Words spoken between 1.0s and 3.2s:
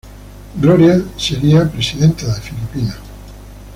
sería presidenta de Filipinas.